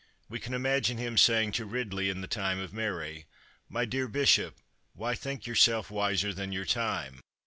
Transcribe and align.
We 0.27 0.39
can 0.39 0.55
imagine 0.55 0.97
him 0.97 1.15
saying 1.15 1.51
to 1.51 1.65
Ridley 1.65 2.09
in 2.09 2.21
the 2.21 2.27
time 2.27 2.59
of 2.59 2.73
Mary, 2.73 3.27
"My 3.69 3.85
dear 3.85 4.07
bishop, 4.07 4.57
why 4.93 5.13
think 5.13 5.45
yourself 5.45 5.91
wiser 5.91 6.33
than 6.33 6.51
your 6.51 6.65
time?" 6.65 7.19